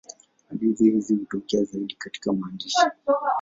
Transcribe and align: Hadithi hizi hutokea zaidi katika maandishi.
Hadithi 0.49 0.83
hizi 0.93 1.15
hutokea 1.15 1.63
zaidi 1.63 1.95
katika 1.99 2.33
maandishi. 2.33 2.87